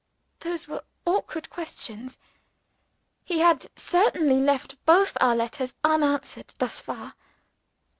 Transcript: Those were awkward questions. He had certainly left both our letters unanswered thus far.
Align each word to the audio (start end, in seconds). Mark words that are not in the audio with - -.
Those 0.39 0.67
were 0.67 0.83
awkward 1.05 1.51
questions. 1.51 2.17
He 3.23 3.37
had 3.37 3.67
certainly 3.75 4.39
left 4.39 4.83
both 4.83 5.15
our 5.21 5.35
letters 5.35 5.75
unanswered 5.83 6.55
thus 6.57 6.79
far. 6.81 7.13